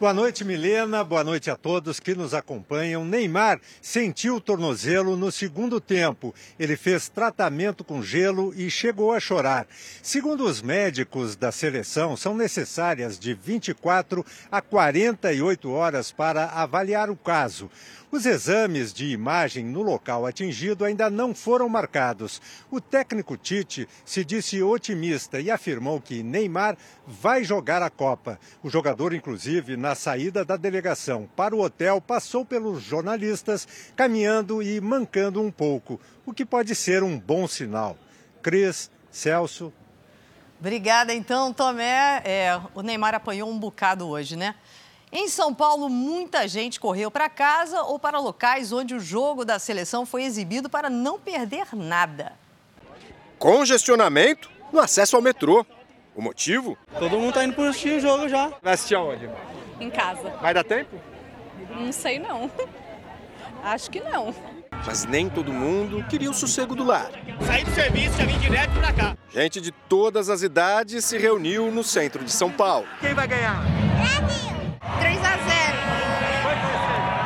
[0.00, 1.04] Boa noite, Milena.
[1.04, 3.04] Boa noite a todos que nos acompanham.
[3.04, 6.34] Neymar sentiu o tornozelo no segundo tempo.
[6.58, 9.66] Ele fez tratamento com gelo e chegou a chorar.
[10.02, 17.16] Segundo os médicos da seleção, são necessárias de 24 a 48 horas para avaliar o
[17.16, 17.70] caso.
[18.12, 22.42] Os exames de imagem no local atingido ainda não foram marcados.
[22.68, 28.36] O técnico Tite se disse otimista e afirmou que Neymar vai jogar a Copa.
[28.64, 34.80] O jogador, inclusive, na saída da delegação para o hotel, passou pelos jornalistas, caminhando e
[34.80, 37.96] mancando um pouco, o que pode ser um bom sinal.
[38.42, 39.72] Cris, Celso.
[40.58, 42.22] Obrigada, então, Tomé.
[42.24, 44.56] É, o Neymar apanhou um bocado hoje, né?
[45.12, 49.58] Em São Paulo, muita gente correu para casa ou para locais onde o jogo da
[49.58, 52.32] seleção foi exibido para não perder nada.
[53.36, 55.66] Congestionamento no acesso ao metrô.
[56.14, 56.78] O motivo?
[56.98, 58.52] Todo mundo tá indo para assistir o jogo já.
[58.62, 59.28] Vai assistir aonde?
[59.80, 60.30] Em casa.
[60.40, 61.00] Vai dar tempo?
[61.70, 62.48] Não sei não.
[63.64, 64.32] Acho que não.
[64.86, 67.10] Mas nem todo mundo queria o sossego do lar.
[67.44, 69.16] Saí do serviço, já vim direto pra cá.
[69.32, 72.86] Gente de todas as idades se reuniu no centro de São Paulo.
[73.00, 73.60] Quem vai ganhar?
[74.20, 74.39] Brasil.
[74.98, 75.44] 3 a 0.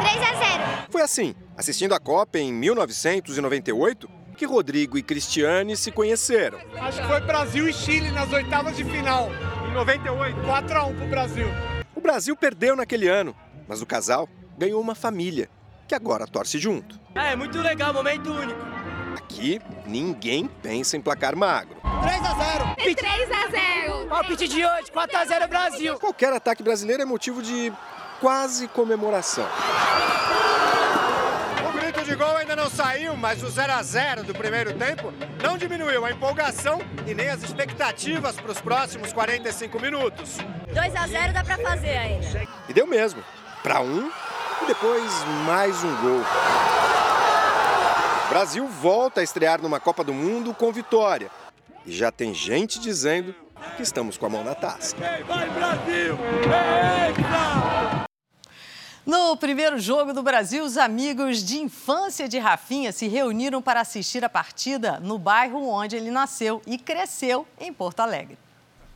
[0.00, 0.86] 3 a 0.
[0.90, 6.58] Foi assim, assistindo a Copa em 1998, que Rodrigo e Cristiane se conheceram.
[6.80, 9.30] Acho que foi Brasil e Chile nas oitavas de final.
[9.68, 11.46] Em 98, 4 a 1 pro Brasil.
[11.94, 13.34] O Brasil perdeu naquele ano,
[13.68, 15.48] mas o casal ganhou uma família,
[15.88, 17.00] que agora torce junto.
[17.14, 18.60] É, muito legal, momento único.
[19.16, 21.76] Aqui, ninguém pensa em placar magro.
[22.02, 22.74] 3 a 0.
[22.76, 24.06] 3 a 0.
[24.08, 25.98] Palpite de hoje, 4 a 0 Brasil.
[25.98, 27.72] Qualquer ataque brasileiro é motivo de
[28.20, 29.46] quase comemoração.
[31.68, 35.12] O grito de gol ainda não saiu, mas o 0 a 0 do primeiro tempo
[35.42, 40.38] não diminuiu a empolgação e nem as expectativas para os próximos 45 minutos.
[40.72, 42.48] 2 a 0 dá para fazer ainda.
[42.68, 43.22] E deu mesmo.
[43.62, 44.10] Para um
[44.62, 46.73] e depois mais um gol.
[48.34, 51.30] Brasil volta a estrear numa Copa do Mundo com vitória.
[51.86, 53.32] E já tem gente dizendo
[53.76, 54.96] que estamos com a mão na taça.
[54.96, 56.18] Vai Brasil!
[59.06, 64.24] No primeiro jogo do Brasil, os amigos de infância de Rafinha se reuniram para assistir
[64.24, 68.36] a partida no bairro onde ele nasceu e cresceu, em Porto Alegre.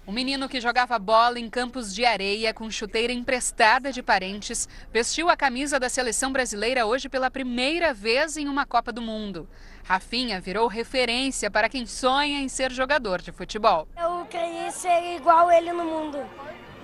[0.09, 5.29] O menino que jogava bola em campos de areia com chuteira emprestada de parentes vestiu
[5.29, 9.47] a camisa da seleção brasileira hoje pela primeira vez em uma Copa do Mundo.
[9.85, 13.87] Rafinha virou referência para quem sonha em ser jogador de futebol.
[13.99, 16.19] Eu queria ser igual ele no mundo.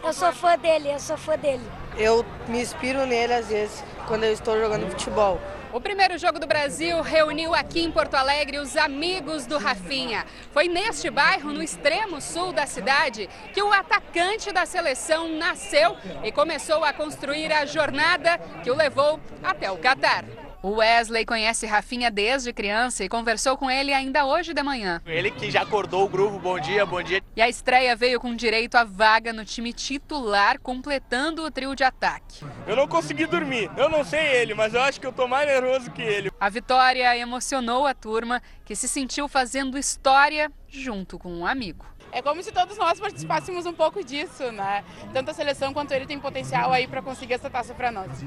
[0.05, 1.65] Eu sou fã dele, eu sou fã dele.
[1.97, 5.41] Eu me inspiro nele às vezes quando eu estou jogando futebol.
[5.75, 10.25] O primeiro jogo do Brasil reuniu aqui em Porto Alegre os amigos do Rafinha.
[10.53, 16.31] Foi neste bairro, no extremo sul da cidade, que o atacante da seleção nasceu e
[16.31, 20.44] começou a construir a jornada que o levou até o Catar.
[20.65, 24.99] O Wesley conhece Rafinha desde criança e conversou com ele ainda hoje de manhã.
[25.05, 27.23] Ele que já acordou o grupo, bom dia, bom dia.
[27.37, 31.85] E a estreia veio com direito à vaga no time titular, completando o trio de
[31.85, 32.47] ataque.
[32.67, 35.47] Eu não consegui dormir, eu não sei ele, mas eu acho que eu tô mais
[35.47, 36.31] nervoso que ele.
[36.41, 41.85] A vitória emocionou a turma, que se sentiu fazendo história junto com um amigo.
[42.11, 44.83] É como se todos nós participássemos um pouco disso, né?
[45.13, 48.25] Tanto a seleção quanto ele tem potencial aí para conseguir essa taça para nós.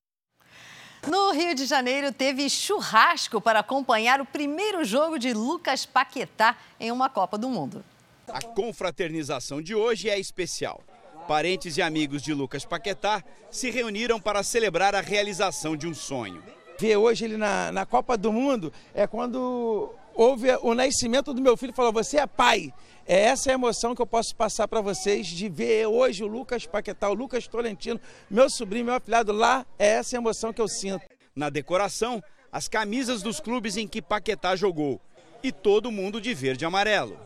[1.06, 6.92] No Rio de Janeiro, teve churrasco para acompanhar o primeiro jogo de Lucas Paquetá em
[6.92, 7.84] uma Copa do Mundo.
[8.28, 10.82] A confraternização de hoje é especial.
[11.28, 16.44] Parentes e amigos de Lucas Paquetá se reuniram para celebrar a realização de um sonho.
[16.80, 21.56] Ver hoje ele na, na Copa do Mundo é quando houve o nascimento do meu
[21.56, 22.74] filho, falou: Você é pai.
[23.10, 26.66] É essa a emoção que eu posso passar para vocês de ver hoje o Lucas
[26.66, 29.66] Paquetá, o Lucas Tolentino, meu sobrinho, meu afilhado lá.
[29.80, 31.06] É essa a emoção que eu sinto.
[31.34, 35.00] Na decoração, as camisas dos clubes em que Paquetá jogou.
[35.42, 37.18] E todo mundo de verde e amarelo.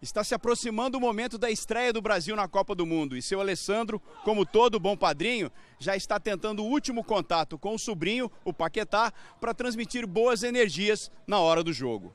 [0.00, 3.42] Está se aproximando o momento da estreia do Brasil na Copa do Mundo e seu
[3.42, 8.54] Alessandro, como todo bom padrinho, já está tentando o último contato com o sobrinho, o
[8.54, 12.14] Paquetá, para transmitir boas energias na hora do jogo.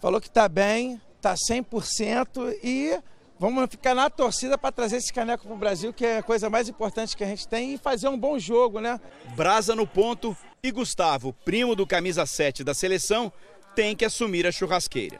[0.00, 2.98] Falou que está bem, está 100% e
[3.38, 6.48] vamos ficar na torcida para trazer esse caneco para o Brasil, que é a coisa
[6.48, 8.98] mais importante que a gente tem, e fazer um bom jogo, né?
[9.36, 13.30] Brasa no ponto e Gustavo, primo do camisa 7 da seleção,
[13.74, 15.18] tem que assumir a churrasqueira.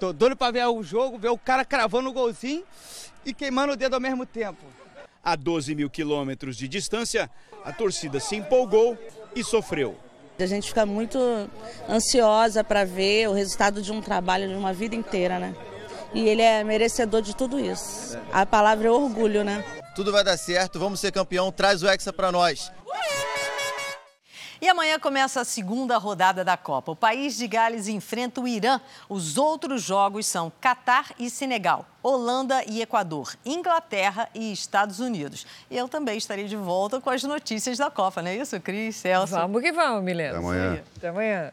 [0.00, 2.64] Tô doido para ver o jogo, ver o cara cravando o golzinho
[3.24, 4.64] e queimando o dedo ao mesmo tempo.
[5.22, 7.30] A 12 mil quilômetros de distância,
[7.64, 8.98] a torcida se empolgou
[9.34, 9.96] e sofreu.
[10.38, 11.18] A gente fica muito
[11.88, 15.54] ansiosa para ver o resultado de um trabalho de uma vida inteira, né?
[16.14, 18.16] E ele é merecedor de tudo isso.
[18.32, 19.64] A palavra é orgulho, né?
[19.94, 22.72] Tudo vai dar certo, vamos ser campeão, traz o Hexa para nós.
[24.60, 26.90] E amanhã começa a segunda rodada da Copa.
[26.90, 28.80] O país de Gales enfrenta o Irã.
[29.08, 35.46] Os outros jogos são Catar e Senegal, Holanda e Equador, Inglaterra e Estados Unidos.
[35.70, 38.96] E eu também estarei de volta com as notícias da Copa, não é isso, Cris,
[38.96, 39.34] Celso?
[39.34, 40.38] Vamos que vamos, Milena.
[40.38, 40.82] Até amanhã.
[40.96, 41.52] Até amanhã.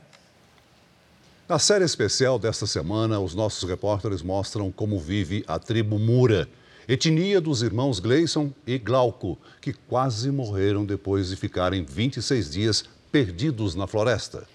[1.47, 6.49] Na série especial desta semana, os nossos repórteres mostram como vive a tribo Mura,
[6.87, 13.75] etnia dos irmãos Gleison e Glauco, que quase morreram depois de ficarem 26 dias perdidos
[13.75, 14.45] na floresta.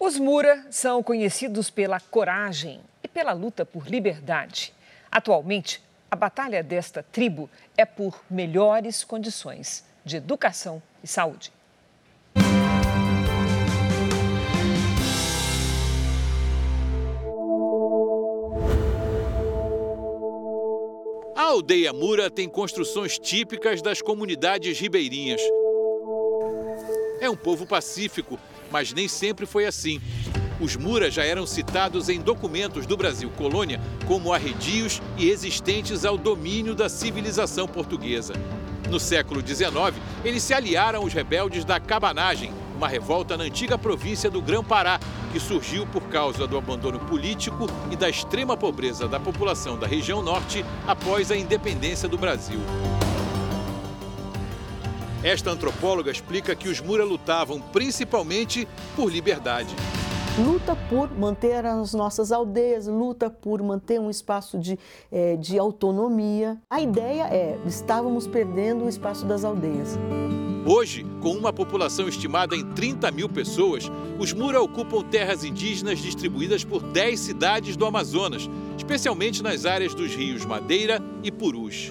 [0.00, 4.72] Os Mura são conhecidos pela coragem e pela luta por liberdade.
[5.12, 11.52] Atualmente, a batalha desta tribo é por melhores condições de educação e saúde.
[21.36, 25.42] A aldeia Mura tem construções típicas das comunidades ribeirinhas.
[27.26, 28.38] É um povo pacífico,
[28.70, 30.00] mas nem sempre foi assim.
[30.60, 36.16] Os Muras já eram citados em documentos do Brasil colônia como arredios e existentes ao
[36.16, 38.34] domínio da civilização portuguesa.
[38.88, 44.30] No século XIX, eles se aliaram aos rebeldes da Cabanagem, uma revolta na antiga província
[44.30, 45.00] do Grã-Pará,
[45.32, 50.22] que surgiu por causa do abandono político e da extrema pobreza da população da região
[50.22, 52.60] norte após a independência do Brasil.
[55.26, 59.74] Esta antropóloga explica que os Mura lutavam principalmente por liberdade
[60.38, 64.78] luta por manter as nossas aldeias, luta por manter um espaço de,
[65.10, 66.58] é, de autonomia.
[66.68, 69.98] A ideia é, estávamos perdendo o espaço das aldeias.
[70.66, 76.64] Hoje, com uma população estimada em 30 mil pessoas, os Mura ocupam terras indígenas distribuídas
[76.64, 78.46] por 10 cidades do Amazonas,
[78.76, 81.90] especialmente nas áreas dos rios Madeira e Purus.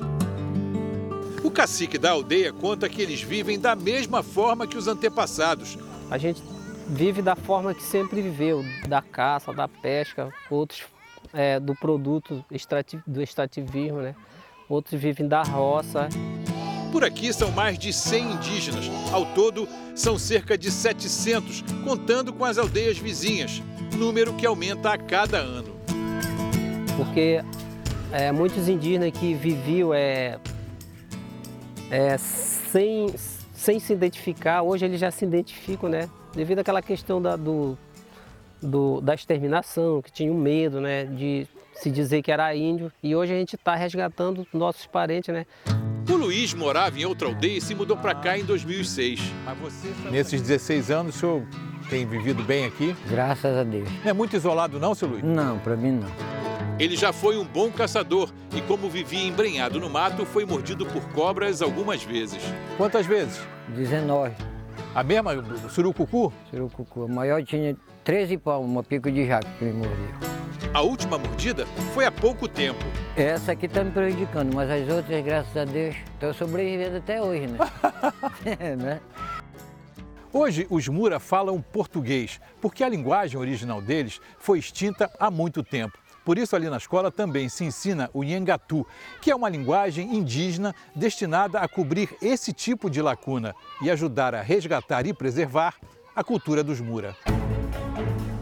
[1.45, 5.77] O cacique da aldeia conta que eles vivem da mesma forma que os antepassados.
[6.09, 6.41] A gente
[6.87, 10.81] vive da forma que sempre viveu, da caça, da pesca, outros
[11.31, 12.43] é, do produto
[13.05, 14.15] do extrativismo, né?
[14.67, 16.09] outros vivem da roça.
[16.91, 18.85] Por aqui são mais de 100 indígenas.
[19.13, 23.61] Ao todo, são cerca de 700, contando com as aldeias vizinhas,
[23.95, 25.75] número que aumenta a cada ano.
[26.97, 27.43] Porque
[28.11, 30.39] é, muitos indígenas que viviam é,
[31.91, 33.07] é, sem,
[33.53, 36.09] sem se identificar, hoje eles já se identificam, né?
[36.35, 37.77] devido àquela questão da, do,
[38.61, 42.91] do, da exterminação, que tinha um medo né, de se dizer que era índio.
[43.01, 45.45] E hoje a gente está resgatando nossos parentes, né?
[46.07, 49.19] O Luiz morava em outra aldeia e se mudou para cá em 2006.
[50.11, 51.43] Nesses 16 anos, o senhor
[51.89, 52.95] tem vivido bem aqui?
[53.09, 53.89] Graças a Deus.
[54.03, 55.23] Não é muito isolado não, seu Luiz?
[55.23, 56.09] Não, para mim não.
[56.77, 61.01] Ele já foi um bom caçador e, como vivia embrenhado no mato, foi mordido por
[61.09, 62.41] cobras algumas vezes.
[62.75, 63.39] Quantas vezes?
[63.69, 64.33] 19.
[64.93, 65.31] A mesma,
[65.69, 66.33] surucucu?
[66.49, 67.03] Surucucu.
[67.03, 70.35] A maior tinha 13 palmos, uma pico de jaco que me mordeu.
[70.73, 72.83] A última mordida foi há pouco tempo.
[73.15, 77.47] Essa aqui está me prejudicando, mas as outras, graças a Deus, estão sobrevivendo até hoje,
[77.47, 77.57] né?
[78.59, 78.99] é, né?
[80.37, 85.97] Hoje, os Mura falam português, porque a linguagem original deles foi extinta há muito tempo.
[86.25, 88.85] Por isso, ali na escola também se ensina o Nhangatu,
[89.21, 94.41] que é uma linguagem indígena destinada a cobrir esse tipo de lacuna e ajudar a
[94.41, 95.75] resgatar e preservar
[96.13, 97.15] a cultura dos Mura.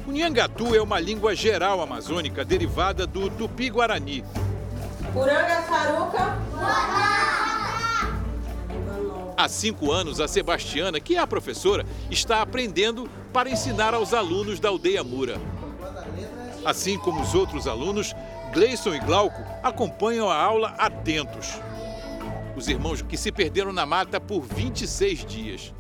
[0.08, 4.26] O Nhangatu é uma língua geral amazônica derivada do tupi-guarani.
[5.14, 7.53] Uranga saruca.
[9.36, 14.60] Há cinco anos, a Sebastiana, que é a professora, está aprendendo para ensinar aos alunos
[14.60, 15.42] da aldeia Mura.
[16.64, 18.16] Assim como os outros alunos,
[18.54, 21.60] Gleison e Glauco acompanham a aula atentos.
[22.56, 25.74] Os irmãos que se perderam na mata por 26 dias.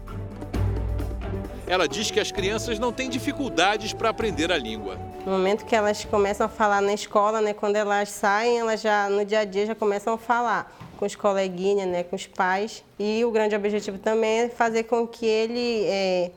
[1.67, 4.97] Ela diz que as crianças não têm dificuldades para aprender a língua.
[5.25, 9.07] No momento que elas começam a falar na escola, né, quando elas saem, elas já
[9.09, 12.81] no dia a dia já começam a falar com os coleguinhas, né, com os pais.
[12.97, 16.31] E o grande objetivo também é fazer com que ele é,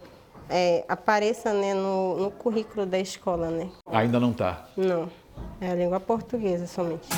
[0.51, 3.49] é, apareça né, no, no currículo da escola.
[3.49, 3.69] Né?
[3.87, 4.67] Ainda não está?
[4.77, 5.09] Não,
[5.61, 7.09] é a língua portuguesa somente.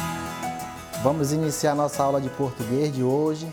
[1.03, 3.51] Vamos iniciar nossa aula de português de hoje.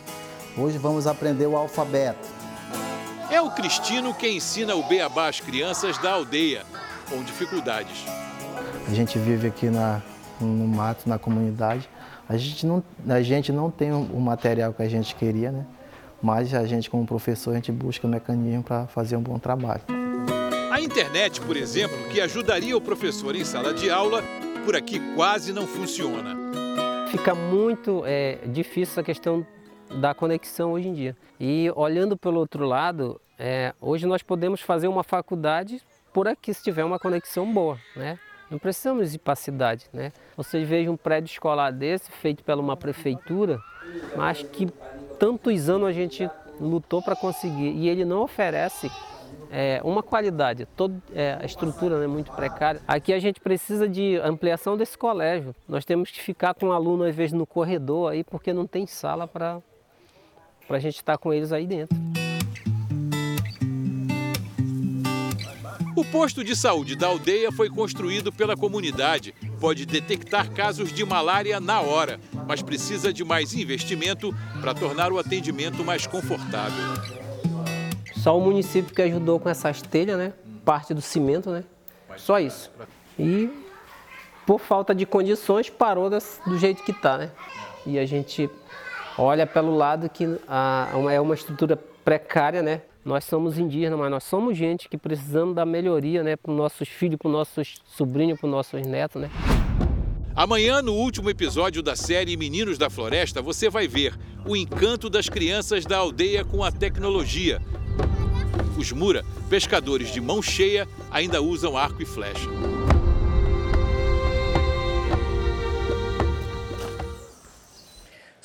[0.57, 2.27] Hoje vamos aprender o alfabeto.
[3.31, 6.63] É o Cristino quem ensina o beabá às crianças da aldeia,
[7.09, 8.03] com dificuldades.
[8.87, 10.01] A gente vive aqui na,
[10.41, 11.89] no mato, na comunidade.
[12.27, 15.65] A gente não, a gente não tem o material que a gente queria, né?
[16.21, 19.81] mas a gente, como professor, a gente busca mecanismo para fazer um bom trabalho.
[20.71, 24.23] A internet, por exemplo, que ajudaria o professor em sala de aula,
[24.65, 26.35] por aqui quase não funciona.
[27.11, 29.45] Fica muito é, difícil essa questão
[30.01, 31.15] da conexão hoje em dia.
[31.39, 35.79] E olhando pelo outro lado, é, hoje nós podemos fazer uma faculdade
[36.11, 38.17] por aqui se tiver uma conexão boa, né?
[38.49, 40.11] Não precisamos a cidade, né?
[40.37, 43.59] Vocês vejam um prédio escolar desse, feito pela uma prefeitura,
[44.15, 44.67] mas que
[45.19, 46.29] tantos anos a gente
[46.59, 48.89] lutou para conseguir e ele não oferece
[49.51, 52.81] é, uma qualidade, toda é, a estrutura é né, muito precária.
[52.87, 55.55] Aqui a gente precisa de ampliação desse colégio.
[55.67, 58.85] Nós temos que ficar com o aluno às vezes no corredor aí porque não tem
[58.85, 59.61] sala para
[60.69, 61.97] a gente estar tá com eles aí dentro.
[65.95, 71.57] O posto de saúde da aldeia foi construído pela comunidade, pode detectar casos de malária
[71.61, 76.83] na hora, mas precisa de mais investimento para tornar o atendimento mais confortável.
[78.17, 80.33] Só o município que ajudou com essas telhas, né?
[80.65, 81.63] Parte do cimento, né?
[82.17, 82.69] Só isso.
[83.17, 83.49] E
[84.45, 87.31] por falta de condições parou do jeito que está, né?
[87.85, 88.49] E a gente
[89.17, 90.25] olha pelo lado que
[91.09, 92.81] é uma estrutura precária, né?
[93.05, 96.35] Nós somos indígenas, mas nós somos gente que precisamos da melhoria, né?
[96.35, 99.29] Para os nossos filhos, para os nossos sobrinhos, para os nossos netos, né?
[100.35, 105.29] Amanhã, no último episódio da série Meninos da Floresta, você vai ver o encanto das
[105.29, 107.61] crianças da aldeia com a tecnologia.
[108.75, 112.49] Os Mura, pescadores de mão cheia, ainda usam arco e flecha.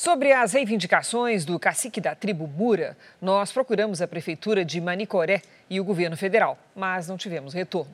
[0.01, 5.79] Sobre as reivindicações do cacique da tribo Mura, nós procuramos a prefeitura de Manicoré e
[5.79, 7.93] o governo federal, mas não tivemos retorno.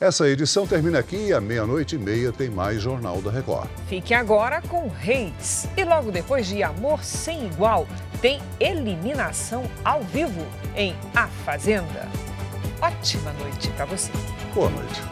[0.00, 3.68] Essa edição termina aqui e à meia-noite e meia tem mais Jornal da Record.
[3.88, 5.66] Fique agora com Reis.
[5.76, 7.88] E logo depois de Amor Sem Igual,
[8.22, 10.46] tem eliminação ao vivo
[10.76, 12.06] em A Fazenda.
[12.80, 14.12] Ótima noite para você.
[14.54, 15.02] Boa noite.